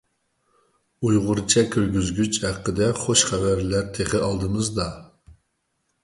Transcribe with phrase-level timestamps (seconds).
[1.09, 4.87] ئۇيغۇرچە كىرگۈزگۈچ ھەققىدە خۇش خەۋەرلەر تېخى ئالدىمىزدا!